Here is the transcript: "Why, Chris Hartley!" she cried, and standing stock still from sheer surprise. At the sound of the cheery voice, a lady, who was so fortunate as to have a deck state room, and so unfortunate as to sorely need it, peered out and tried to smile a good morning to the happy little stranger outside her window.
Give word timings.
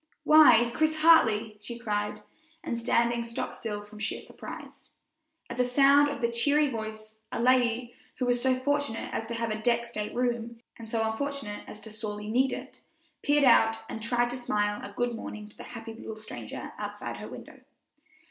"Why, 0.23 0.71
Chris 0.73 0.95
Hartley!" 1.01 1.57
she 1.61 1.77
cried, 1.77 2.23
and 2.63 2.79
standing 2.79 3.23
stock 3.23 3.53
still 3.53 3.83
from 3.83 3.99
sheer 3.99 4.23
surprise. 4.23 4.89
At 5.47 5.57
the 5.57 5.63
sound 5.63 6.09
of 6.09 6.21
the 6.21 6.31
cheery 6.31 6.67
voice, 6.71 7.17
a 7.31 7.39
lady, 7.39 7.93
who 8.15 8.25
was 8.25 8.41
so 8.41 8.57
fortunate 8.59 9.13
as 9.13 9.27
to 9.27 9.35
have 9.35 9.51
a 9.51 9.61
deck 9.61 9.85
state 9.85 10.15
room, 10.15 10.59
and 10.75 10.89
so 10.89 11.03
unfortunate 11.03 11.65
as 11.67 11.79
to 11.81 11.91
sorely 11.91 12.27
need 12.31 12.51
it, 12.51 12.81
peered 13.21 13.43
out 13.43 13.77
and 13.87 14.01
tried 14.01 14.31
to 14.31 14.37
smile 14.37 14.81
a 14.83 14.91
good 14.91 15.13
morning 15.13 15.47
to 15.49 15.55
the 15.55 15.61
happy 15.63 15.93
little 15.93 16.15
stranger 16.15 16.73
outside 16.79 17.17
her 17.17 17.27
window. 17.29 17.59